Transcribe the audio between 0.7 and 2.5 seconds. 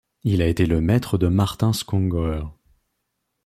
maître de Martin Schongauer.